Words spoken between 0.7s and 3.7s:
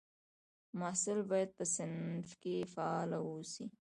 محصل باید په صنف کې فعال واوسي.